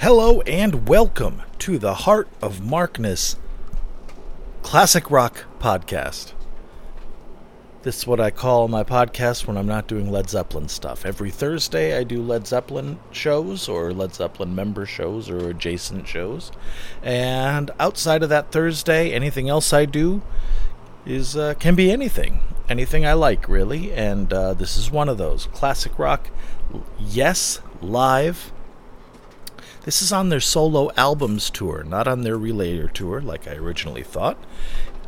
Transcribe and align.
Hello 0.00 0.42
and 0.42 0.88
welcome 0.88 1.42
to 1.58 1.76
the 1.76 1.92
Heart 1.92 2.28
of 2.40 2.64
Markness 2.64 3.34
Classic 4.62 5.10
Rock 5.10 5.46
Podcast. 5.58 6.34
This 7.82 7.98
is 7.98 8.06
what 8.06 8.20
I 8.20 8.30
call 8.30 8.68
my 8.68 8.84
podcast 8.84 9.48
when 9.48 9.56
I'm 9.56 9.66
not 9.66 9.88
doing 9.88 10.08
Led 10.08 10.30
Zeppelin 10.30 10.68
stuff. 10.68 11.04
Every 11.04 11.32
Thursday 11.32 11.98
I 11.98 12.04
do 12.04 12.22
Led 12.22 12.46
Zeppelin 12.46 13.00
shows 13.10 13.68
or 13.68 13.92
Led 13.92 14.14
Zeppelin 14.14 14.54
member 14.54 14.86
shows 14.86 15.28
or 15.28 15.50
adjacent 15.50 16.06
shows. 16.06 16.52
And 17.02 17.72
outside 17.80 18.22
of 18.22 18.28
that 18.28 18.52
Thursday, 18.52 19.10
anything 19.12 19.48
else 19.48 19.72
I 19.72 19.84
do 19.84 20.22
is 21.04 21.36
uh, 21.36 21.54
can 21.54 21.74
be 21.74 21.90
anything. 21.90 22.38
Anything 22.68 23.04
I 23.04 23.14
like, 23.14 23.48
really. 23.48 23.92
And 23.92 24.32
uh, 24.32 24.54
this 24.54 24.76
is 24.76 24.92
one 24.92 25.08
of 25.08 25.18
those. 25.18 25.46
Classic 25.46 25.98
rock, 25.98 26.30
yes, 27.00 27.60
live 27.82 28.52
this 29.88 30.02
is 30.02 30.12
on 30.12 30.28
their 30.28 30.38
solo 30.38 30.90
albums 30.98 31.48
tour, 31.48 31.82
not 31.82 32.06
on 32.06 32.20
their 32.20 32.36
Relayer 32.36 32.92
tour 32.92 33.22
like 33.22 33.48
I 33.48 33.54
originally 33.54 34.02
thought. 34.02 34.36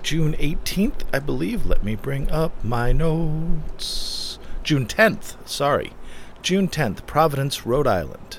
June 0.03 0.33
18th, 0.37 1.03
I 1.13 1.19
believe. 1.19 1.67
Let 1.67 1.85
me 1.85 1.97
bring 1.97 2.31
up 2.31 2.65
my 2.65 2.91
notes. 2.91 4.39
June 4.63 4.87
10th, 4.87 5.37
sorry. 5.47 5.93
June 6.41 6.67
10th, 6.67 7.05
Providence, 7.05 7.67
Rhode 7.67 7.87
Island. 7.87 8.39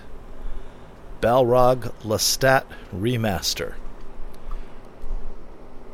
Balrog 1.22 1.94
Lestat 2.02 2.64
Remaster. 2.92 3.76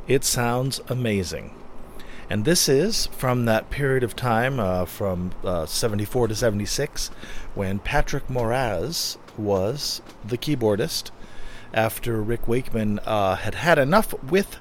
It 0.07 0.23
sounds 0.23 0.79
amazing. 0.87 1.53
And 2.29 2.45
this 2.45 2.69
is 2.69 3.07
from 3.07 3.43
that 3.43 3.69
period 3.69 4.05
of 4.05 4.15
time, 4.15 4.61
uh, 4.61 4.85
from 4.85 5.31
uh, 5.43 5.65
74 5.65 6.29
to 6.29 6.35
76, 6.35 7.09
when 7.53 7.79
Patrick 7.79 8.27
Moraz 8.27 9.17
was 9.37 10.01
the 10.25 10.37
keyboardist 10.37 11.11
after 11.73 12.21
Rick 12.21 12.47
Wakeman 12.47 12.99
uh, 12.99 13.35
had 13.35 13.55
had 13.55 13.77
enough 13.77 14.13
with 14.23 14.57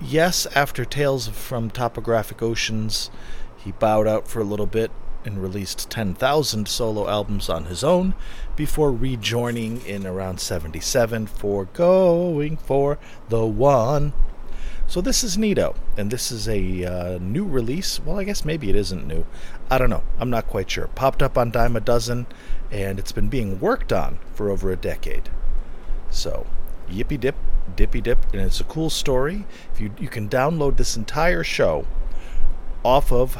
Yes, 0.00 0.46
after 0.54 0.84
Tales 0.84 1.28
from 1.28 1.70
Topographic 1.70 2.42
Oceans, 2.42 3.10
he 3.56 3.72
bowed 3.72 4.06
out 4.06 4.28
for 4.28 4.40
a 4.40 4.44
little 4.44 4.66
bit 4.66 4.90
and 5.24 5.42
released 5.42 5.88
10,000 5.90 6.68
solo 6.68 7.08
albums 7.08 7.48
on 7.48 7.64
his 7.64 7.82
own 7.82 8.14
before 8.56 8.92
rejoining 8.92 9.80
in 9.86 10.06
around 10.06 10.38
77 10.38 11.26
for 11.26 11.64
Going 11.64 12.58
for 12.58 12.98
the 13.30 13.46
One. 13.46 14.12
So 14.88 15.00
this 15.00 15.24
is 15.24 15.36
Nito, 15.36 15.74
and 15.96 16.12
this 16.12 16.30
is 16.30 16.48
a 16.48 16.84
uh, 16.84 17.18
new 17.18 17.44
release. 17.44 18.00
Well, 18.00 18.20
I 18.20 18.24
guess 18.24 18.44
maybe 18.44 18.70
it 18.70 18.76
isn't 18.76 19.06
new. 19.06 19.26
I 19.68 19.78
don't 19.78 19.90
know. 19.90 20.04
I'm 20.20 20.30
not 20.30 20.46
quite 20.46 20.70
sure. 20.70 20.86
Popped 20.86 21.22
up 21.22 21.36
on 21.36 21.50
Dime 21.50 21.74
a 21.74 21.80
Dozen, 21.80 22.26
and 22.70 22.98
it's 22.98 23.10
been 23.10 23.28
being 23.28 23.58
worked 23.58 23.92
on 23.92 24.18
for 24.32 24.48
over 24.48 24.70
a 24.70 24.76
decade. 24.76 25.28
So, 26.08 26.46
yippee 26.88 27.18
dip, 27.18 27.34
dippy 27.74 28.00
dip, 28.00 28.32
and 28.32 28.42
it's 28.42 28.60
a 28.60 28.64
cool 28.64 28.88
story. 28.88 29.44
If 29.74 29.80
you 29.80 29.90
you 29.98 30.08
can 30.08 30.28
download 30.28 30.76
this 30.76 30.96
entire 30.96 31.42
show 31.42 31.84
off 32.84 33.10
of 33.10 33.36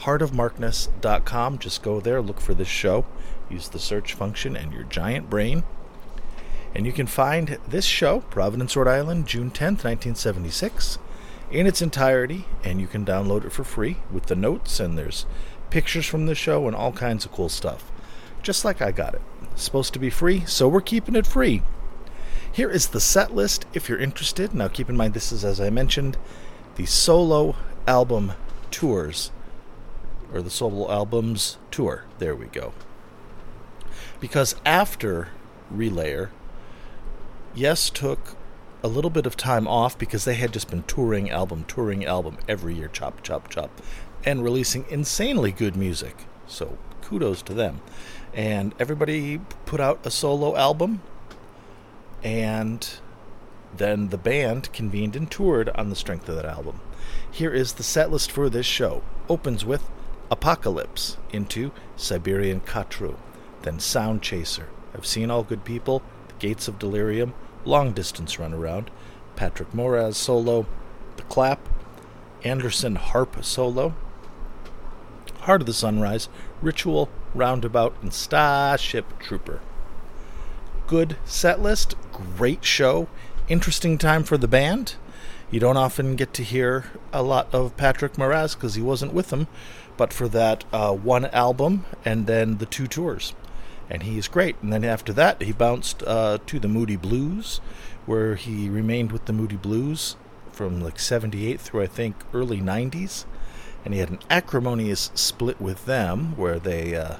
heartofmarkness.com. 0.00 1.58
Just 1.58 1.82
go 1.82 1.98
there, 1.98 2.20
look 2.20 2.42
for 2.42 2.52
this 2.52 2.68
show, 2.68 3.06
use 3.48 3.68
the 3.68 3.78
search 3.78 4.12
function 4.12 4.54
and 4.54 4.70
your 4.70 4.84
giant 4.84 5.30
brain 5.30 5.64
and 6.74 6.86
you 6.86 6.92
can 6.92 7.06
find 7.06 7.58
this 7.68 7.84
show, 7.84 8.20
Providence, 8.30 8.76
Rhode 8.76 8.88
Island, 8.88 9.26
June 9.28 9.50
10th, 9.50 9.84
1976, 9.84 10.98
in 11.50 11.66
its 11.66 11.80
entirety, 11.80 12.46
and 12.64 12.80
you 12.80 12.86
can 12.86 13.04
download 13.04 13.44
it 13.44 13.52
for 13.52 13.62
free 13.62 13.98
with 14.10 14.26
the 14.26 14.34
notes, 14.34 14.80
and 14.80 14.98
there's 14.98 15.24
pictures 15.70 16.06
from 16.06 16.26
the 16.26 16.34
show 16.34 16.66
and 16.66 16.74
all 16.74 16.92
kinds 16.92 17.24
of 17.24 17.32
cool 17.32 17.48
stuff. 17.48 17.92
Just 18.42 18.64
like 18.64 18.82
I 18.82 18.90
got 18.90 19.14
it. 19.14 19.22
It's 19.52 19.62
supposed 19.62 19.92
to 19.92 19.98
be 20.00 20.10
free, 20.10 20.44
so 20.46 20.68
we're 20.68 20.80
keeping 20.80 21.14
it 21.14 21.26
free. 21.26 21.62
Here 22.50 22.70
is 22.70 22.88
the 22.88 23.00
set 23.00 23.34
list 23.34 23.66
if 23.72 23.88
you're 23.88 23.98
interested. 23.98 24.54
Now, 24.54 24.68
keep 24.68 24.88
in 24.88 24.96
mind, 24.96 25.14
this 25.14 25.32
is, 25.32 25.44
as 25.44 25.60
I 25.60 25.70
mentioned, 25.70 26.16
the 26.76 26.86
solo 26.86 27.56
album 27.86 28.32
tours, 28.70 29.30
or 30.32 30.42
the 30.42 30.50
solo 30.50 30.90
albums 30.90 31.58
tour. 31.70 32.04
There 32.18 32.34
we 32.34 32.46
go. 32.46 32.72
Because 34.20 34.56
after 34.64 35.28
Relayer, 35.72 36.30
Yes 37.54 37.88
took 37.88 38.36
a 38.82 38.88
little 38.88 39.10
bit 39.10 39.26
of 39.26 39.36
time 39.36 39.68
off 39.68 39.96
because 39.96 40.24
they 40.24 40.34
had 40.34 40.52
just 40.52 40.68
been 40.68 40.82
touring 40.82 41.30
album, 41.30 41.64
touring 41.68 42.04
album 42.04 42.36
every 42.48 42.74
year, 42.74 42.88
chop, 42.88 43.22
chop, 43.22 43.48
chop, 43.48 43.80
and 44.24 44.42
releasing 44.42 44.84
insanely 44.90 45.52
good 45.52 45.76
music. 45.76 46.26
So 46.46 46.78
kudos 47.00 47.42
to 47.42 47.54
them. 47.54 47.80
And 48.32 48.74
everybody 48.80 49.38
put 49.66 49.80
out 49.80 50.04
a 50.04 50.10
solo 50.10 50.56
album, 50.56 51.02
and 52.24 52.88
then 53.76 54.08
the 54.08 54.18
band 54.18 54.72
convened 54.72 55.14
and 55.14 55.30
toured 55.30 55.68
on 55.70 55.90
the 55.90 55.96
strength 55.96 56.28
of 56.28 56.34
that 56.34 56.44
album. 56.44 56.80
Here 57.30 57.54
is 57.54 57.74
the 57.74 57.84
set 57.84 58.10
list 58.10 58.32
for 58.32 58.50
this 58.50 58.66
show. 58.66 59.02
Opens 59.28 59.64
with 59.64 59.88
Apocalypse 60.30 61.18
into 61.32 61.70
Siberian 61.96 62.60
Khatru, 62.60 63.16
then 63.62 63.78
Sound 63.78 64.22
Chaser. 64.22 64.68
I've 64.94 65.06
seen 65.06 65.30
all 65.30 65.42
good 65.44 65.64
people, 65.64 66.02
Gates 66.38 66.68
of 66.68 66.78
Delirium, 66.78 67.34
long 67.64 67.92
distance 67.92 68.36
runaround, 68.36 68.88
Patrick 69.36 69.72
Moraz 69.72 70.14
solo, 70.14 70.66
The 71.16 71.22
Clap, 71.24 71.68
Anderson 72.42 72.96
Harp 72.96 73.44
solo, 73.44 73.94
Heart 75.40 75.62
of 75.62 75.66
the 75.66 75.74
Sunrise, 75.74 76.28
Ritual, 76.62 77.08
Roundabout, 77.34 77.94
and 78.02 78.12
Starship 78.12 79.18
Trooper. 79.18 79.60
Good 80.86 81.16
set 81.24 81.60
list, 81.60 81.94
great 82.12 82.64
show, 82.64 83.08
interesting 83.48 83.98
time 83.98 84.24
for 84.24 84.36
the 84.38 84.48
band. 84.48 84.94
You 85.50 85.60
don't 85.60 85.76
often 85.76 86.16
get 86.16 86.34
to 86.34 86.42
hear 86.42 86.86
a 87.12 87.22
lot 87.22 87.52
of 87.54 87.76
Patrick 87.76 88.14
Moraz 88.14 88.54
because 88.54 88.74
he 88.74 88.82
wasn't 88.82 89.14
with 89.14 89.30
them, 89.30 89.46
but 89.96 90.12
for 90.12 90.28
that 90.28 90.64
uh, 90.72 90.92
one 90.92 91.26
album 91.26 91.84
and 92.04 92.26
then 92.26 92.58
the 92.58 92.66
two 92.66 92.86
tours 92.86 93.34
and 93.90 94.02
he 94.02 94.18
is 94.18 94.28
great. 94.28 94.56
And 94.62 94.72
then 94.72 94.84
after 94.84 95.12
that, 95.12 95.42
he 95.42 95.52
bounced 95.52 96.02
uh, 96.06 96.38
to 96.46 96.58
the 96.58 96.68
Moody 96.68 96.96
Blues, 96.96 97.60
where 98.06 98.34
he 98.34 98.68
remained 98.68 99.12
with 99.12 99.26
the 99.26 99.32
Moody 99.32 99.56
Blues 99.56 100.16
from 100.52 100.80
like 100.80 100.98
78 100.98 101.60
through 101.60 101.82
I 101.82 101.86
think 101.86 102.16
early 102.32 102.60
90s. 102.60 103.24
And 103.84 103.92
he 103.92 104.00
had 104.00 104.10
an 104.10 104.20
acrimonious 104.30 105.10
split 105.14 105.60
with 105.60 105.84
them 105.84 106.36
where 106.36 106.58
they 106.58 106.96
uh, 106.96 107.16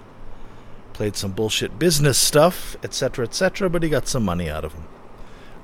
played 0.95 1.17
some 1.17 1.33
bullshit 1.33 1.79
business 1.79 2.17
stuff, 2.17 2.77
etc., 2.83 3.27
etc., 3.27 3.69
but 3.69 3.83
he 3.83 3.91
got 3.91 4.09
some 4.09 4.25
money 4.25 4.49
out 4.49 4.65
of 4.65 4.73
them. 4.73 4.89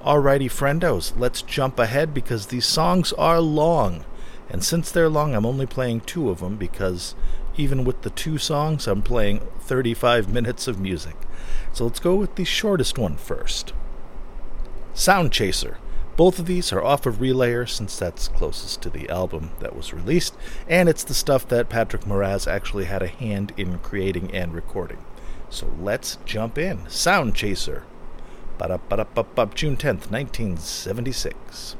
Alrighty, 0.02 0.50
friendos, 0.50 1.18
let's 1.18 1.40
jump 1.40 1.78
ahead 1.78 2.12
because 2.12 2.46
these 2.46 2.66
songs 2.66 3.12
are 3.14 3.40
long. 3.40 4.04
And 4.50 4.64
since 4.64 4.90
they're 4.90 5.08
long, 5.08 5.34
I'm 5.34 5.46
only 5.46 5.66
playing 5.66 6.00
two 6.00 6.28
of 6.28 6.40
them 6.40 6.56
because 6.56 7.14
even 7.60 7.84
with 7.84 8.02
the 8.02 8.10
two 8.10 8.38
songs, 8.38 8.86
I'm 8.86 9.02
playing 9.02 9.40
35 9.60 10.32
minutes 10.32 10.66
of 10.66 10.80
music. 10.80 11.14
So 11.72 11.84
let's 11.84 12.00
go 12.00 12.14
with 12.14 12.34
the 12.36 12.44
shortest 12.44 12.98
one 12.98 13.16
first. 13.16 13.74
Sound 14.94 15.30
Chaser. 15.30 15.78
Both 16.16 16.38
of 16.38 16.46
these 16.46 16.72
are 16.72 16.82
off 16.82 17.06
of 17.06 17.16
Relayer 17.16 17.68
since 17.68 17.98
that's 17.98 18.28
closest 18.28 18.82
to 18.82 18.90
the 18.90 19.08
album 19.08 19.50
that 19.60 19.76
was 19.76 19.94
released, 19.94 20.34
and 20.68 20.88
it's 20.88 21.04
the 21.04 21.14
stuff 21.14 21.46
that 21.48 21.68
Patrick 21.68 22.02
Moraz 22.02 22.50
actually 22.50 22.84
had 22.84 23.02
a 23.02 23.08
hand 23.08 23.52
in 23.56 23.78
creating 23.78 24.34
and 24.34 24.54
recording. 24.54 25.04
So 25.48 25.72
let's 25.80 26.18
jump 26.24 26.58
in. 26.58 26.88
Sound 26.88 27.34
Chaser. 27.34 27.84
June 28.58 29.76
10th, 29.76 30.10
1976. 30.10 31.76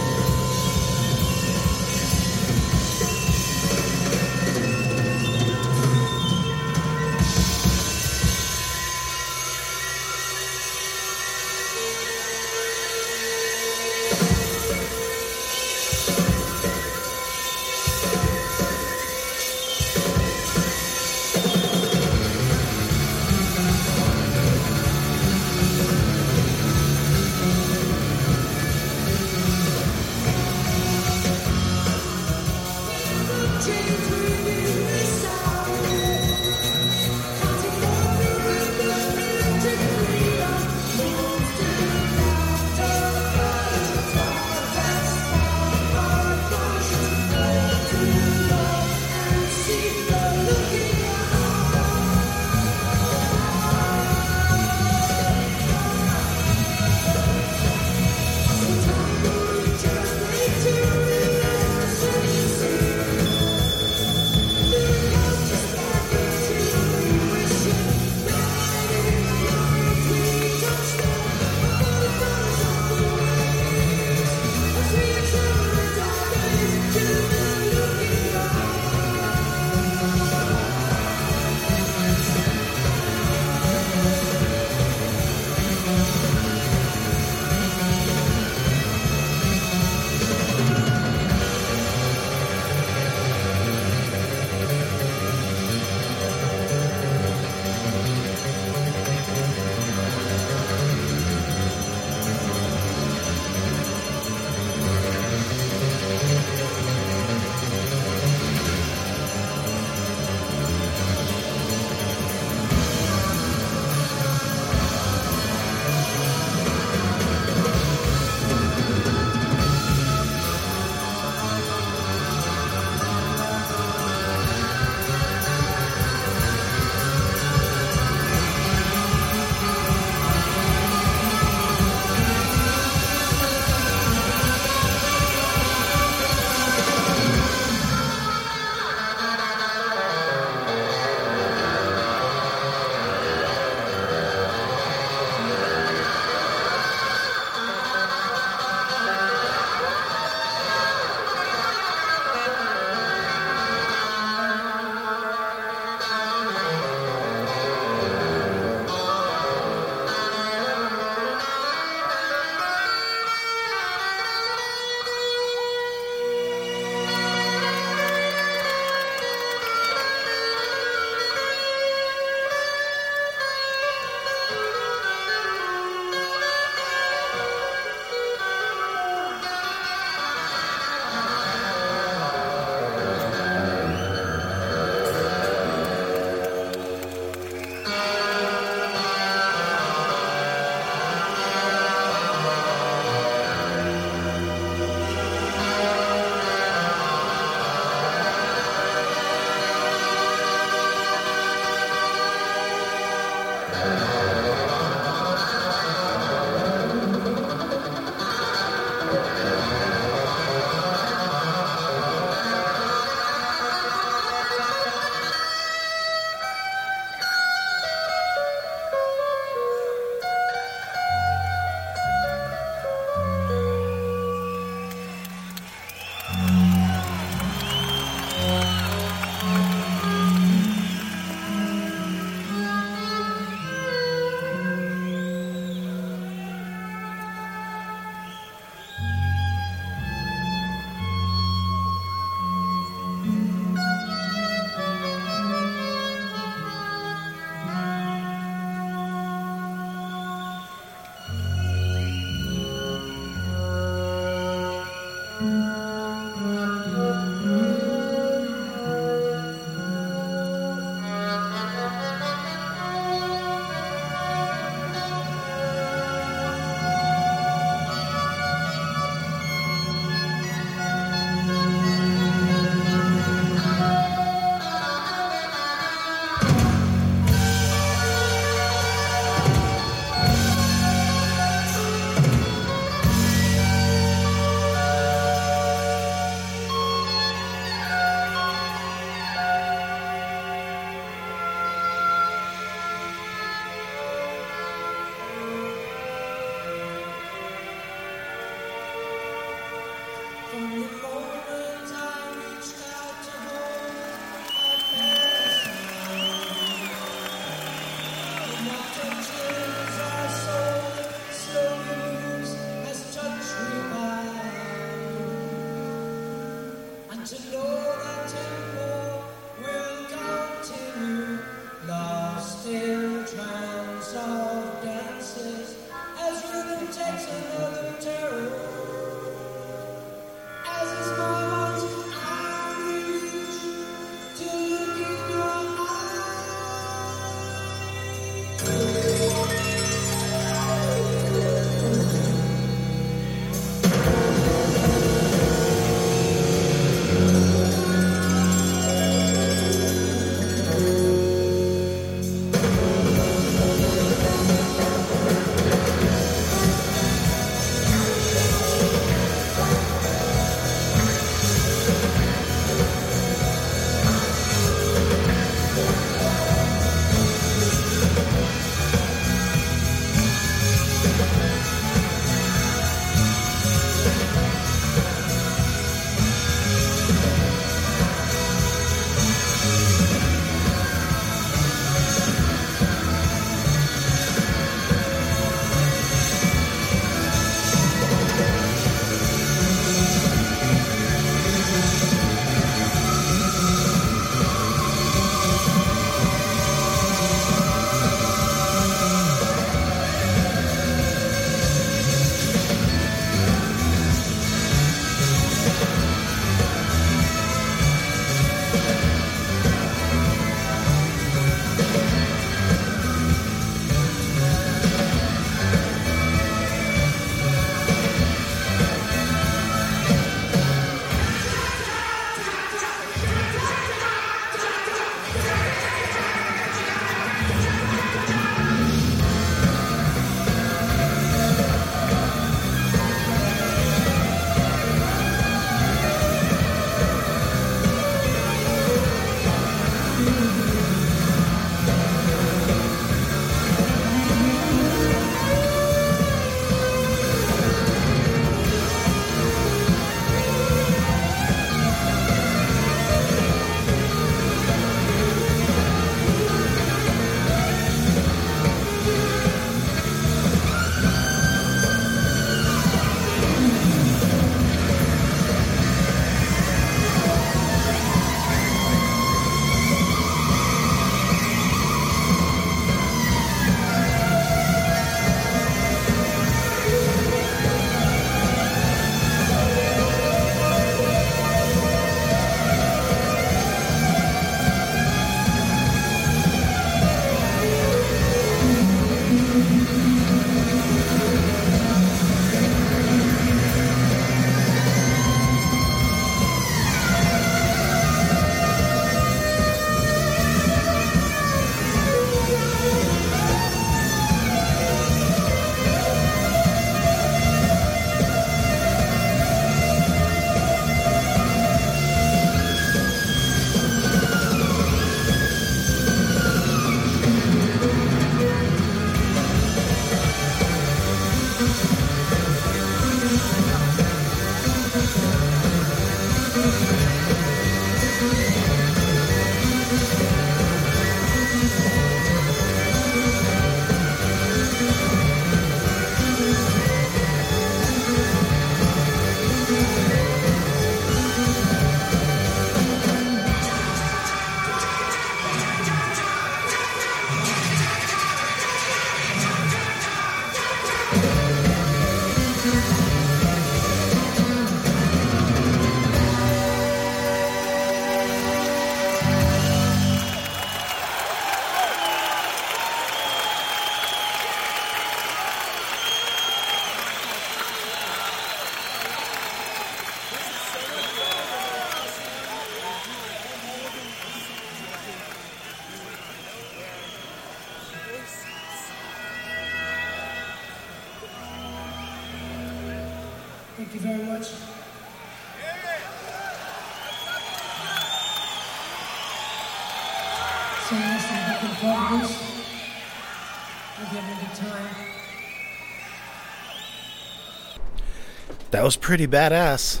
That 598.72 598.82
was 598.82 598.96
pretty 598.96 599.26
badass. 599.26 600.00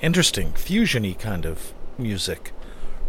Interesting, 0.00 0.52
fusiony 0.52 1.18
kind 1.18 1.46
of 1.46 1.72
music. 1.96 2.52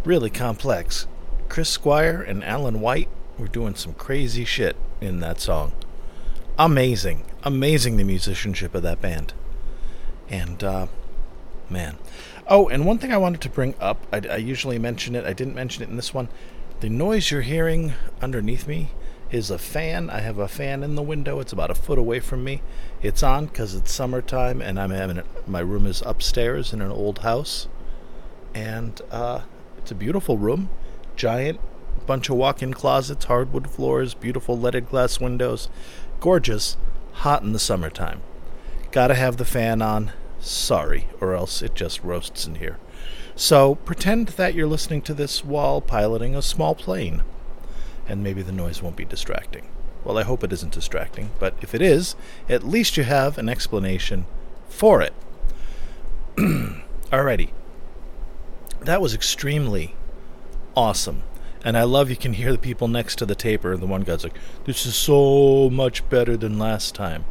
Really 0.05 0.29
complex. 0.29 1.07
Chris 1.49 1.69
Squire 1.69 2.21
and 2.21 2.43
Alan 2.43 2.79
White 2.79 3.09
were 3.37 3.49
doing 3.49 3.75
some 3.75 3.93
crazy 3.93 4.45
shit 4.45 4.77
in 5.01 5.19
that 5.19 5.41
song. 5.41 5.73
Amazing. 6.57 7.25
Amazing 7.43 7.97
the 7.97 8.03
musicianship 8.05 8.73
of 8.73 8.81
that 8.83 9.01
band. 9.01 9.33
And, 10.29 10.63
uh, 10.63 10.87
man. 11.69 11.97
Oh, 12.47 12.67
and 12.67 12.85
one 12.85 12.97
thing 12.97 13.11
I 13.11 13.17
wanted 13.17 13.41
to 13.41 13.49
bring 13.49 13.75
up, 13.79 14.05
I, 14.11 14.21
I 14.29 14.37
usually 14.37 14.79
mention 14.79 15.15
it, 15.15 15.25
I 15.25 15.33
didn't 15.33 15.55
mention 15.55 15.83
it 15.83 15.89
in 15.89 15.95
this 15.95 16.13
one. 16.13 16.29
The 16.79 16.89
noise 16.89 17.29
you're 17.29 17.41
hearing 17.41 17.93
underneath 18.21 18.67
me 18.67 18.91
is 19.31 19.51
a 19.51 19.57
fan. 19.57 20.09
I 20.09 20.21
have 20.21 20.39
a 20.39 20.47
fan 20.47 20.81
in 20.81 20.95
the 20.95 21.01
window. 21.01 21.39
It's 21.39 21.53
about 21.53 21.69
a 21.69 21.75
foot 21.75 21.99
away 21.99 22.19
from 22.19 22.43
me. 22.43 22.61
It's 23.01 23.21
on 23.21 23.45
because 23.45 23.75
it's 23.75 23.91
summertime, 23.91 24.61
and 24.61 24.79
I'm 24.79 24.91
having 24.91 25.17
it. 25.17 25.25
My 25.47 25.59
room 25.59 25.85
is 25.85 26.01
upstairs 26.05 26.73
in 26.73 26.81
an 26.81 26.91
old 26.91 27.19
house, 27.19 27.67
and 28.53 28.99
uh, 29.11 29.41
it's 29.77 29.91
a 29.91 29.95
beautiful 29.95 30.37
room, 30.37 30.69
giant 31.15 31.59
bunch 32.07 32.29
of 32.29 32.37
walk-in 32.37 32.73
closets, 32.73 33.25
hardwood 33.25 33.69
floors, 33.69 34.15
beautiful 34.15 34.57
leaded 34.57 34.89
glass 34.89 35.19
windows, 35.19 35.69
gorgeous. 36.19 36.75
Hot 37.13 37.43
in 37.43 37.51
the 37.51 37.59
summertime. 37.59 38.21
Gotta 38.91 39.13
have 39.13 39.35
the 39.37 39.45
fan 39.45 39.81
on. 39.81 40.13
Sorry, 40.39 41.07
or 41.19 41.33
else 41.33 41.61
it 41.61 41.75
just 41.75 42.03
roasts 42.03 42.47
in 42.47 42.55
here. 42.55 42.77
So 43.35 43.75
pretend 43.75 44.29
that 44.29 44.53
you're 44.53 44.67
listening 44.67 45.01
to 45.03 45.13
this 45.13 45.43
while 45.43 45.81
piloting 45.81 46.35
a 46.35 46.41
small 46.41 46.75
plane 46.75 47.23
and 48.09 48.23
maybe 48.23 48.41
the 48.41 48.51
noise 48.51 48.81
won't 48.81 48.95
be 48.95 49.05
distracting. 49.05 49.69
Well, 50.03 50.17
I 50.17 50.23
hope 50.23 50.43
it 50.43 50.51
isn't 50.51 50.73
distracting, 50.73 51.29
but 51.39 51.53
if 51.61 51.75
it 51.75 51.81
is, 51.81 52.15
at 52.49 52.63
least 52.63 52.97
you 52.97 53.03
have 53.03 53.37
an 53.37 53.47
explanation 53.47 54.25
for 54.67 55.01
it. 55.01 55.13
Alrighty. 56.37 57.51
That 58.81 59.01
was 59.01 59.13
extremely 59.13 59.95
awesome. 60.75 61.23
And 61.63 61.77
I 61.77 61.83
love 61.83 62.09
you 62.09 62.15
can 62.15 62.33
hear 62.33 62.51
the 62.51 62.57
people 62.57 62.87
next 62.87 63.17
to 63.17 63.25
the 63.25 63.35
taper, 63.35 63.75
the 63.77 63.85
one 63.85 64.01
guy's 64.01 64.23
like, 64.23 64.37
This 64.63 64.85
is 64.85 64.95
so 64.95 65.69
much 65.69 66.07
better 66.09 66.37
than 66.37 66.57
last 66.57 66.95
time. 66.95 67.25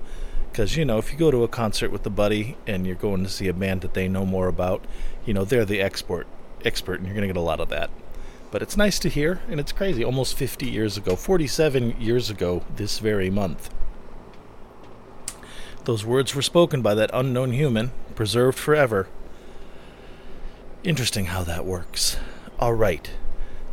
Because, 0.50 0.76
you 0.76 0.84
know, 0.84 0.98
if 0.98 1.12
you 1.12 1.18
go 1.18 1.30
to 1.30 1.44
a 1.44 1.48
concert 1.48 1.92
with 1.92 2.04
a 2.06 2.10
buddy 2.10 2.56
and 2.66 2.86
you're 2.86 2.96
going 2.96 3.22
to 3.22 3.28
see 3.28 3.48
a 3.48 3.52
band 3.52 3.82
that 3.82 3.94
they 3.94 4.08
know 4.08 4.26
more 4.26 4.48
about, 4.48 4.84
you 5.24 5.32
know, 5.32 5.44
they're 5.44 5.64
the 5.64 5.80
expert, 5.80 6.26
expert 6.64 6.98
and 6.98 7.06
you're 7.06 7.14
going 7.14 7.28
to 7.28 7.32
get 7.32 7.36
a 7.36 7.40
lot 7.40 7.60
of 7.60 7.68
that. 7.68 7.90
But 8.50 8.62
it's 8.62 8.76
nice 8.76 8.98
to 9.00 9.08
hear, 9.08 9.42
and 9.48 9.60
it's 9.60 9.72
crazy. 9.72 10.02
Almost 10.02 10.34
50 10.36 10.68
years 10.68 10.96
ago, 10.96 11.16
47 11.16 12.00
years 12.00 12.30
ago, 12.30 12.64
this 12.74 12.98
very 12.98 13.28
month. 13.28 13.70
Those 15.84 16.04
words 16.04 16.34
were 16.34 16.42
spoken 16.42 16.82
by 16.82 16.94
that 16.94 17.10
unknown 17.12 17.52
human, 17.52 17.92
preserved 18.14 18.58
forever. 18.58 19.08
Interesting 20.82 21.26
how 21.26 21.44
that 21.44 21.64
works. 21.64 22.16
All 22.58 22.74
right. 22.74 23.10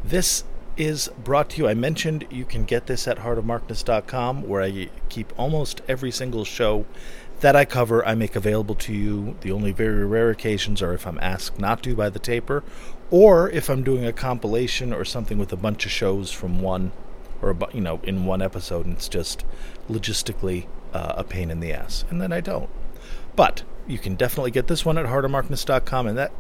This 0.04 0.44
is 0.78 1.10
brought 1.24 1.50
to 1.52 1.58
you. 1.58 1.68
I 1.68 1.74
mentioned 1.74 2.26
you 2.30 2.46
can 2.46 2.66
get 2.66 2.88
this 2.88 3.08
at 3.08 3.20
heartofmarkness.com, 3.20 4.48
where 4.48 4.62
I 4.62 4.90
keep 5.10 5.32
almost 5.38 5.82
every 5.88 6.12
single 6.12 6.46
show 6.46 6.86
that 7.42 7.56
I 7.56 7.66
cover, 7.66 8.06
I 8.06 8.16
make 8.16 8.36
available 8.36 8.76
to 8.76 8.94
you. 8.94 9.36
The 9.42 9.52
only 9.52 9.72
very 9.72 10.06
rare 10.06 10.30
occasions 10.30 10.82
are 10.82 10.94
if 10.94 11.06
I'm 11.06 11.20
asked 11.20 11.60
not 11.60 11.84
to 11.84 11.96
by 11.96 12.10
the 12.10 12.20
taper, 12.20 12.64
or 13.12 13.50
if 13.50 13.70
I'm 13.70 13.84
doing 13.84 14.06
a 14.06 14.14
compilation 14.14 14.94
or 14.94 15.06
something 15.06 15.38
with 15.38 15.52
a 15.52 15.58
bunch 15.58 15.86
of 15.86 15.92
shows 15.92 16.32
from 16.32 16.62
one, 16.62 16.92
or 17.42 17.56
you 17.74 17.82
know, 17.82 18.00
in 18.04 18.26
one 18.26 18.42
episode, 18.42 18.86
and 18.86 18.96
it's 18.96 19.10
just 19.10 19.46
logistically 19.90 20.68
uh, 20.94 21.14
a 21.18 21.24
pain 21.24 21.52
in 21.52 21.60
the 21.60 21.74
ass, 21.74 22.06
and 22.10 22.22
then 22.22 22.32
I 22.32 22.40
don't. 22.40 22.70
But 23.36 23.64
you 23.86 24.00
can 24.00 24.16
definitely 24.16 24.52
get 24.52 24.68
this 24.68 24.86
one 24.86 24.98
at 24.98 25.06
heartofmarkness.com, 25.06 26.08
and 26.08 26.18
that 26.18 26.32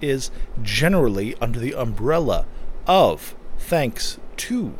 is 0.00 0.30
generally 0.62 1.34
under 1.40 1.58
the 1.58 1.74
umbrella 1.74 2.46
of 2.86 3.34
thanks 3.58 4.18
to 4.36 4.74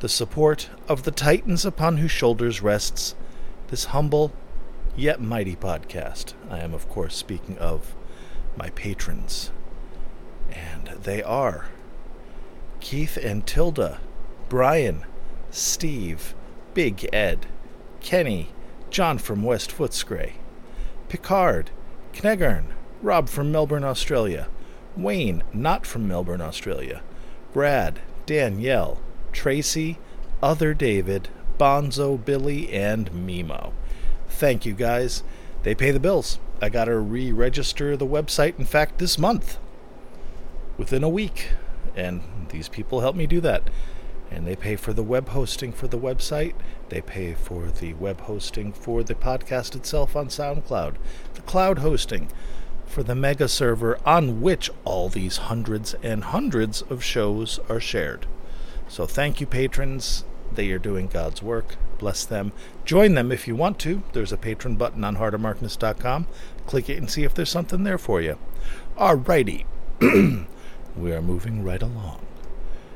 the 0.00 0.08
support 0.08 0.68
of 0.88 1.04
the 1.04 1.10
titans 1.10 1.64
upon 1.64 1.96
whose 1.96 2.10
shoulders 2.10 2.60
rests 2.62 3.14
this 3.68 3.86
humble 3.86 4.32
yet 4.96 5.20
mighty 5.20 5.56
podcast. 5.56 6.34
I 6.50 6.58
am, 6.58 6.74
of 6.74 6.88
course, 6.88 7.16
speaking 7.16 7.58
of 7.58 7.94
my 8.56 8.70
patrons. 8.70 9.50
And 10.52 10.88
they 11.02 11.22
are 11.22 11.66
Keith 12.80 13.16
and 13.16 13.46
Tilda, 13.46 14.00
Brian, 14.48 15.04
Steve, 15.50 16.34
Big 16.74 17.08
Ed, 17.12 17.46
Kenny, 18.00 18.50
John 18.90 19.18
from 19.18 19.42
West 19.42 19.70
Footscray, 19.70 20.32
Picard, 21.08 21.70
Knegarn, 22.12 22.66
Rob 23.02 23.28
from 23.28 23.50
Melbourne, 23.50 23.84
Australia, 23.84 24.48
Wayne, 24.96 25.42
not 25.52 25.86
from 25.86 26.06
Melbourne, 26.06 26.40
Australia, 26.40 27.02
Brad, 27.54 28.00
Danielle, 28.26 29.00
Tracy, 29.30 29.96
Other 30.42 30.74
David, 30.74 31.28
Bonzo, 31.56 32.22
Billy, 32.22 32.70
and 32.72 33.12
Mimo. 33.12 33.72
Thank 34.28 34.66
you 34.66 34.74
guys. 34.74 35.22
They 35.62 35.72
pay 35.76 35.92
the 35.92 36.00
bills. 36.00 36.40
I 36.60 36.68
got 36.68 36.86
to 36.86 36.98
re 36.98 37.30
register 37.30 37.96
the 37.96 38.08
website, 38.08 38.58
in 38.58 38.64
fact, 38.64 38.98
this 38.98 39.20
month, 39.20 39.58
within 40.76 41.04
a 41.04 41.08
week. 41.08 41.50
And 41.94 42.22
these 42.48 42.68
people 42.68 43.02
help 43.02 43.14
me 43.14 43.28
do 43.28 43.40
that. 43.42 43.70
And 44.32 44.48
they 44.48 44.56
pay 44.56 44.74
for 44.74 44.92
the 44.92 45.04
web 45.04 45.28
hosting 45.28 45.70
for 45.70 45.86
the 45.86 45.98
website. 45.98 46.54
They 46.88 47.02
pay 47.02 47.34
for 47.34 47.66
the 47.66 47.94
web 47.94 48.22
hosting 48.22 48.72
for 48.72 49.04
the 49.04 49.14
podcast 49.14 49.76
itself 49.76 50.16
on 50.16 50.26
SoundCloud. 50.26 50.96
The 51.34 51.42
cloud 51.42 51.78
hosting 51.78 52.32
for 52.86 53.02
the 53.02 53.14
mega 53.14 53.48
server 53.48 53.98
on 54.06 54.40
which 54.40 54.70
all 54.84 55.08
these 55.08 55.36
hundreds 55.38 55.94
and 56.02 56.24
hundreds 56.24 56.82
of 56.82 57.02
shows 57.02 57.58
are 57.68 57.80
shared. 57.80 58.26
So 58.88 59.06
thank 59.06 59.40
you, 59.40 59.46
patrons. 59.46 60.24
They 60.52 60.70
are 60.70 60.78
doing 60.78 61.08
God's 61.08 61.42
work. 61.42 61.76
Bless 61.98 62.24
them. 62.24 62.52
Join 62.84 63.14
them 63.14 63.32
if 63.32 63.48
you 63.48 63.56
want 63.56 63.78
to. 63.80 64.02
There's 64.12 64.32
a 64.32 64.36
patron 64.36 64.76
button 64.76 65.04
on 65.04 65.16
heartofmarkness.com. 65.16 66.26
Click 66.66 66.88
it 66.88 66.98
and 66.98 67.10
see 67.10 67.24
if 67.24 67.34
there's 67.34 67.50
something 67.50 67.84
there 67.84 67.98
for 67.98 68.20
you. 68.20 68.38
Alrighty. 68.96 69.64
we 70.96 71.12
are 71.12 71.22
moving 71.22 71.64
right 71.64 71.82
along. 71.82 72.24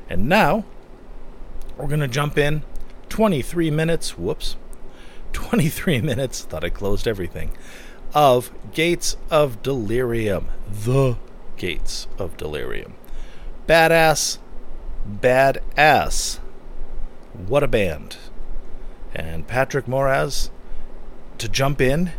And 0.09 0.29
now, 0.29 0.65
we're 1.77 1.87
going 1.87 1.99
to 1.99 2.07
jump 2.07 2.37
in 2.37 2.63
23 3.09 3.71
minutes. 3.71 4.17
Whoops. 4.17 4.55
23 5.33 6.01
minutes. 6.01 6.43
Thought 6.43 6.63
I 6.63 6.69
closed 6.69 7.07
everything. 7.07 7.51
Of 8.13 8.51
Gates 8.73 9.17
of 9.29 9.61
Delirium. 9.61 10.47
The 10.67 11.17
Gates 11.57 12.07
of 12.17 12.37
Delirium. 12.37 12.95
Badass. 13.67 14.39
Badass. 15.07 16.39
What 17.33 17.63
a 17.63 17.67
band. 17.67 18.17
And 19.13 19.47
Patrick 19.47 19.85
Moraz 19.85 20.49
to 21.37 21.47
jump 21.47 21.81
in 21.81 22.11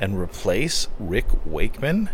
and 0.00 0.18
replace 0.18 0.88
Rick 0.98 1.26
Wakeman. 1.44 2.10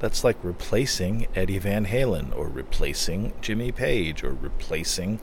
That's 0.00 0.24
like 0.24 0.36
replacing 0.42 1.28
Eddie 1.34 1.58
Van 1.58 1.86
Halen 1.86 2.36
or 2.36 2.48
replacing 2.48 3.32
Jimmy 3.40 3.72
Page 3.72 4.22
or 4.22 4.32
replacing 4.32 5.20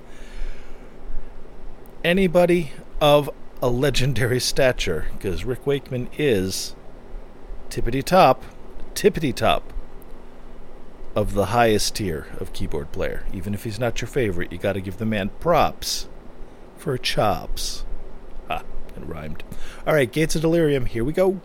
anybody 2.04 2.72
of 3.00 3.30
a 3.62 3.70
legendary 3.70 4.40
stature 4.40 5.06
because 5.14 5.46
Rick 5.46 5.68
Wakeman 5.68 6.10
is 6.18 6.76
tippity 7.70 8.04
top, 8.04 8.44
tippity 8.96 9.34
top 9.34 9.72
of 11.16 11.34
the 11.34 11.48
highest 11.48 11.96
tier 11.96 12.28
of 12.40 12.54
keyboard 12.54 12.92
player. 12.92 13.26
Even 13.34 13.54
if 13.54 13.64
he's 13.64 13.80
not 13.80 14.02
your 14.02 14.08
favorite, 14.08 14.52
you 14.52 14.58
got 14.58 14.74
to 14.74 14.82
give 14.82 14.98
the 14.98 15.06
man 15.06 15.30
props 15.40 16.08
for 16.78 16.98
chops. 16.98 17.86
Ah, 18.50 18.64
it 18.96 19.06
rhymed. 19.06 19.44
All 19.86 19.94
right, 19.94 20.12
Gates 20.12 20.36
of 20.36 20.42
Delirium, 20.42 20.86
here 20.86 21.04
we 21.04 21.14
go. 21.14 21.40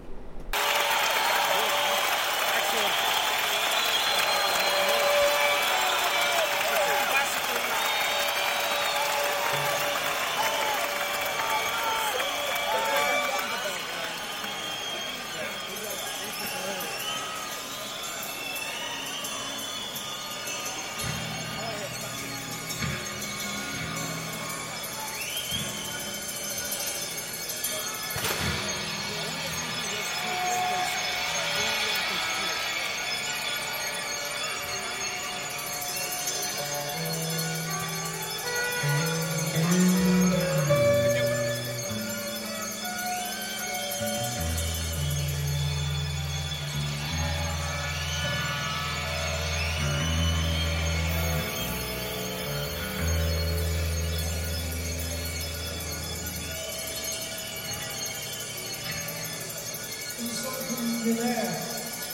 From 60.44 61.04
the 61.04 61.22
air, 61.22 61.50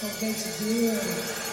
from 0.01 0.11
basically, 0.21 0.91
uh, 0.91 1.52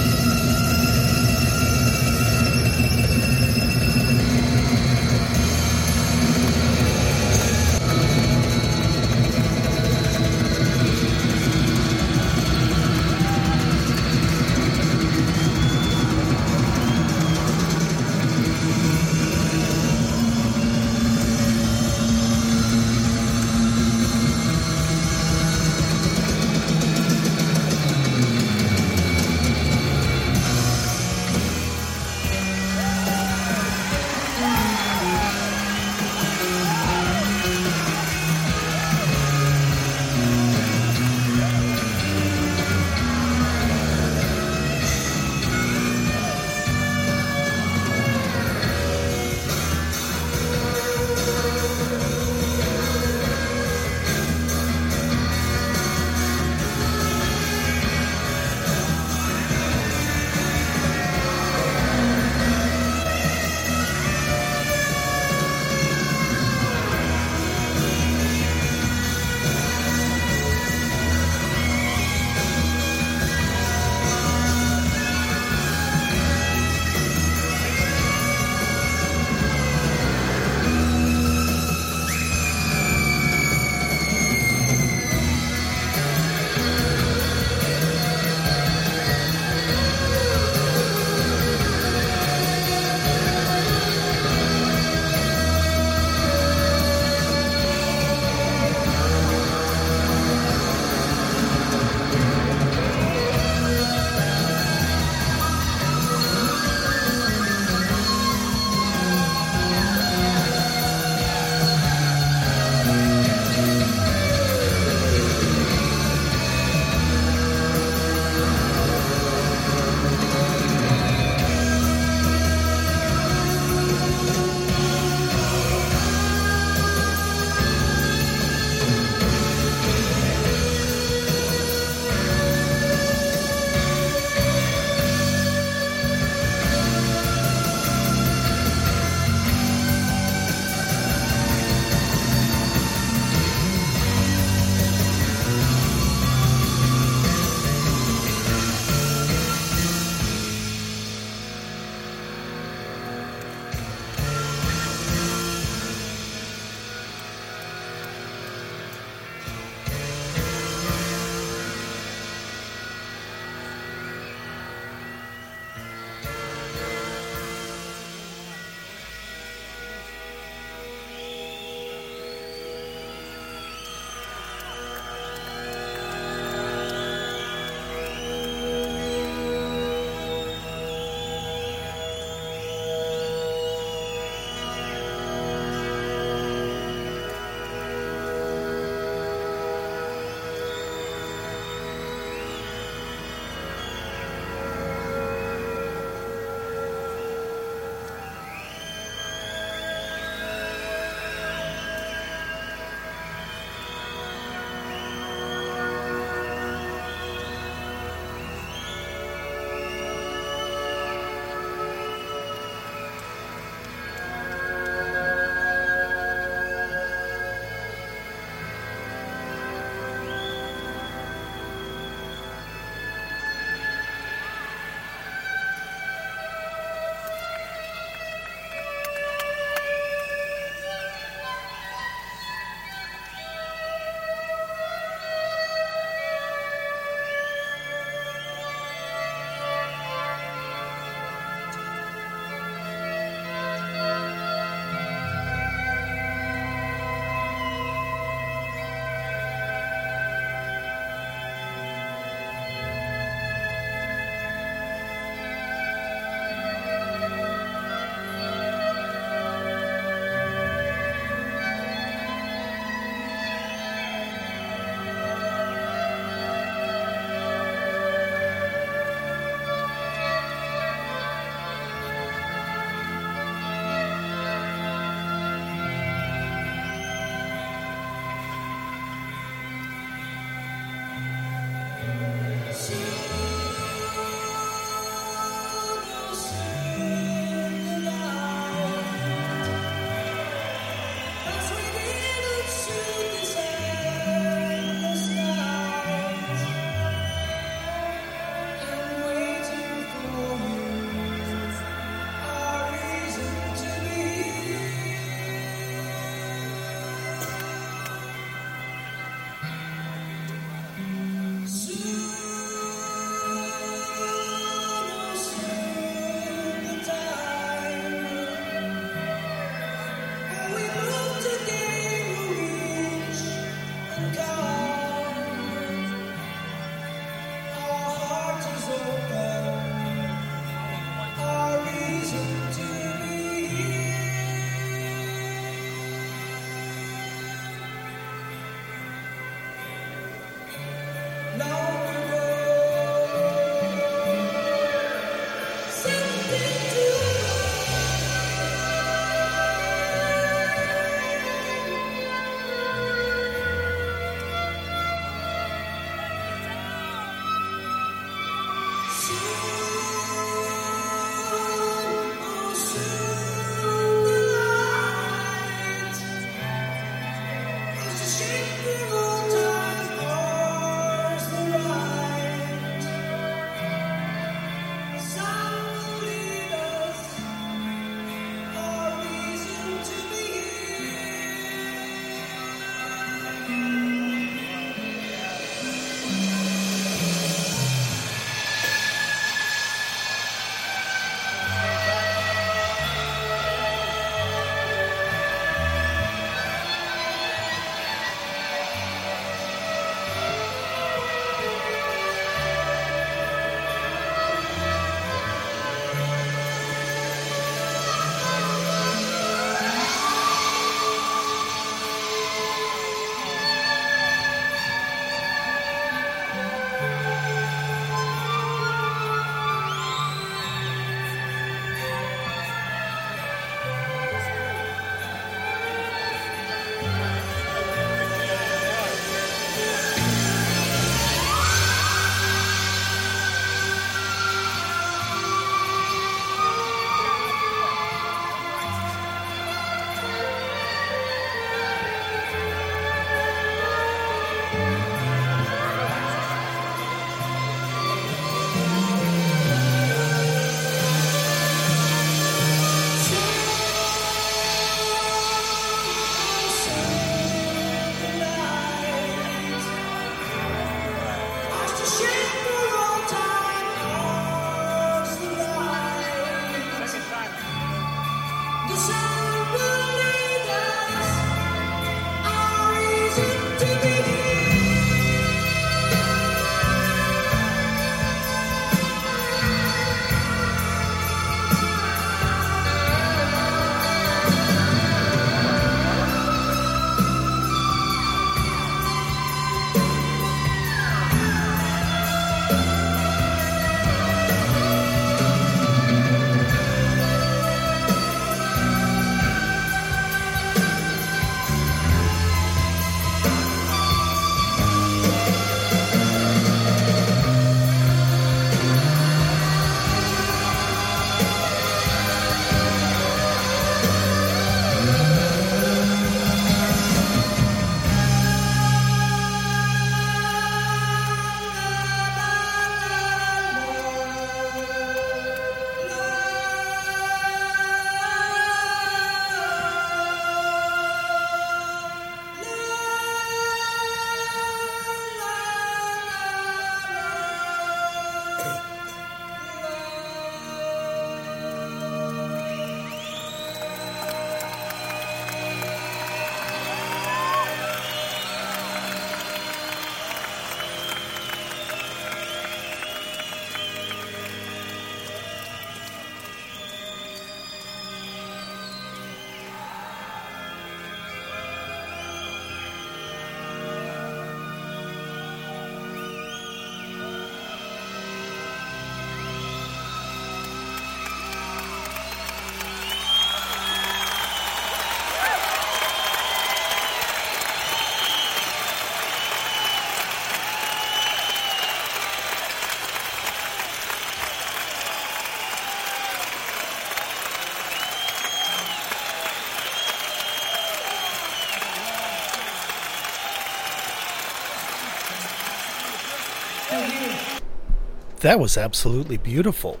That 598.42 598.58
was 598.58 598.76
absolutely 598.76 599.36
beautiful. 599.36 600.00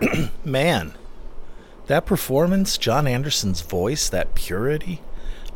Man, 0.44 0.94
that 1.86 2.04
performance, 2.04 2.76
Jon 2.76 3.06
Anderson's 3.06 3.60
voice, 3.60 4.08
that 4.08 4.34
purity, 4.34 5.02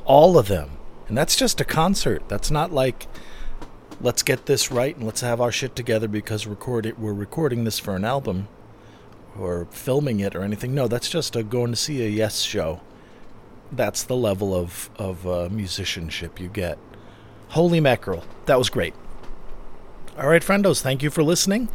all 0.05 0.39
of 0.39 0.47
them. 0.47 0.79
And 1.09 1.19
that's 1.19 1.35
just 1.35 1.61
a 1.61 1.65
concert. 1.65 2.23
That's 2.29 2.53
not 2.53 2.73
like 2.73 3.09
let's 4.01 4.23
get 4.23 4.47
this 4.47 4.71
right 4.71 4.95
and 4.95 5.07
let's 5.07 5.23
have 5.23 5.41
our 5.41 5.51
shit 5.51 5.75
together 5.75 6.07
because 6.07 6.47
record 6.47 6.87
it, 6.87 7.01
we're 7.01 7.13
recording 7.13 7.65
this 7.65 7.81
for 7.81 7.97
an 7.97 8.05
album 8.05 8.47
or 9.37 9.67
filming 9.73 10.21
it 10.21 10.37
or 10.37 10.43
anything. 10.43 10.73
No, 10.73 10.87
that's 10.87 11.11
just 11.11 11.35
a 11.35 11.43
going 11.43 11.73
to 11.73 11.77
see 11.77 12.05
a 12.05 12.09
Yes 12.09 12.43
show. 12.43 12.81
That's 13.73 14.05
the 14.05 14.17
level 14.17 14.55
of 14.55 14.89
of 14.97 15.27
uh, 15.27 15.49
musicianship 15.51 16.39
you 16.39 16.49
get. 16.49 16.79
Holy 17.49 17.81
mackerel, 17.81 18.23
that 18.47 18.57
was 18.57 18.71
great. 18.71 18.95
All 20.17 20.29
right, 20.29 20.43
friendos, 20.43 20.81
thank 20.81 21.03
you 21.03 21.11
for 21.11 21.25
listening. 21.25 21.69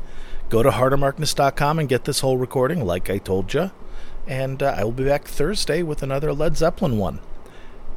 Go 0.53 0.61
to 0.61 0.69
heartofmarkness.com 0.69 1.79
and 1.79 1.89
get 1.89 2.03
this 2.03 2.19
whole 2.19 2.37
recording, 2.37 2.85
like 2.85 3.09
I 3.09 3.17
told 3.17 3.55
you. 3.55 3.71
And 4.27 4.61
uh, 4.61 4.75
I 4.77 4.83
will 4.83 4.91
be 4.91 5.03
back 5.03 5.25
Thursday 5.25 5.81
with 5.81 6.03
another 6.03 6.31
Led 6.31 6.57
Zeppelin 6.57 6.99
one. 6.99 7.21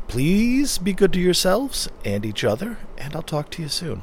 Please 0.08 0.78
be 0.78 0.94
good 0.94 1.12
to 1.12 1.20
yourselves 1.20 1.90
and 2.02 2.24
each 2.24 2.44
other, 2.44 2.78
and 2.96 3.14
I'll 3.14 3.20
talk 3.20 3.50
to 3.50 3.62
you 3.62 3.68
soon. 3.68 4.00